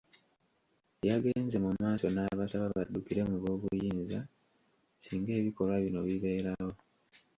Yagenze 1.07 1.55
mu 1.65 1.71
maaso 1.79 2.05
n'abasaba 2.11 2.67
baddukire 2.75 3.21
mu 3.29 3.35
b'obuyinza 3.43 4.19
singa 5.03 5.31
ebikolwa 5.39 5.75
bino 5.83 5.99
bibeerawo. 6.07 6.73